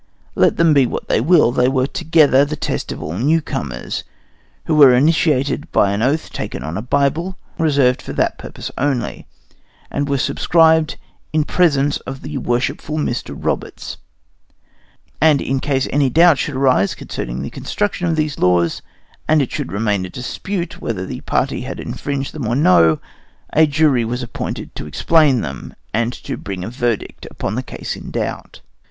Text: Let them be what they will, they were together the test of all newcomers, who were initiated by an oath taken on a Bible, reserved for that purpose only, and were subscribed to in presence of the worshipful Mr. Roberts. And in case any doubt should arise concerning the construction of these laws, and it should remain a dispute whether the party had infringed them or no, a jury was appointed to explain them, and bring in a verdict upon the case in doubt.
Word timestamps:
Let 0.33 0.57
them 0.57 0.73
be 0.73 0.87
what 0.87 1.09
they 1.09 1.21
will, 1.21 1.51
they 1.51 1.67
were 1.67 1.85
together 1.85 2.43
the 2.43 2.55
test 2.55 2.91
of 2.91 3.03
all 3.03 3.13
newcomers, 3.19 4.03
who 4.65 4.73
were 4.73 4.95
initiated 4.95 5.71
by 5.71 5.91
an 5.91 6.01
oath 6.01 6.31
taken 6.33 6.63
on 6.63 6.75
a 6.75 6.81
Bible, 6.81 7.37
reserved 7.59 8.01
for 8.01 8.11
that 8.13 8.39
purpose 8.39 8.71
only, 8.79 9.27
and 9.91 10.09
were 10.09 10.17
subscribed 10.17 10.89
to 10.89 10.97
in 11.33 11.43
presence 11.43 11.97
of 11.97 12.23
the 12.23 12.39
worshipful 12.39 12.97
Mr. 12.97 13.35
Roberts. 13.37 13.97
And 15.21 15.39
in 15.39 15.59
case 15.59 15.87
any 15.91 16.09
doubt 16.09 16.39
should 16.39 16.55
arise 16.55 16.95
concerning 16.95 17.43
the 17.43 17.51
construction 17.51 18.07
of 18.07 18.15
these 18.15 18.39
laws, 18.39 18.81
and 19.27 19.39
it 19.39 19.51
should 19.51 19.71
remain 19.71 20.03
a 20.03 20.09
dispute 20.09 20.81
whether 20.81 21.05
the 21.05 21.21
party 21.21 21.61
had 21.61 21.79
infringed 21.79 22.33
them 22.33 22.47
or 22.47 22.55
no, 22.55 22.99
a 23.53 23.67
jury 23.67 24.03
was 24.03 24.23
appointed 24.23 24.73
to 24.73 24.87
explain 24.87 25.41
them, 25.41 25.75
and 25.93 26.19
bring 26.43 26.63
in 26.63 26.69
a 26.69 26.71
verdict 26.71 27.27
upon 27.29 27.53
the 27.53 27.61
case 27.61 27.95
in 27.95 28.09
doubt. 28.09 28.61